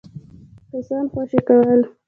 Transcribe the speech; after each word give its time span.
کسان 0.71 1.05
خوشي 1.13 1.39
کول. 1.47 1.79